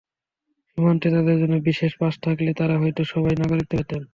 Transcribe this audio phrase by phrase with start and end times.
[0.67, 4.01] সীমান্তে তাঁদের জন্য বিশেষ পাস থাকলে তাঁরা হয়তো সবাই নাগরিকত্ব পেতেন।